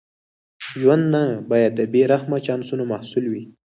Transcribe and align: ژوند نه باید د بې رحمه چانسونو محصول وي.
ژوند 0.81 1.03
نه 1.13 1.23
باید 1.49 1.71
د 1.75 1.81
بې 1.93 2.03
رحمه 2.11 2.37
چانسونو 2.45 2.83
محصول 2.91 3.25
وي. 3.31 3.43